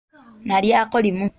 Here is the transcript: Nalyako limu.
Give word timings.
Nalyako 0.47 0.99
limu. 1.03 1.29